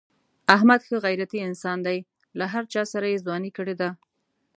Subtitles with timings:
[0.55, 1.97] احمد ښه غیرتی انسان دی.
[2.39, 3.89] له هر چاسره یې ځواني کړې ده.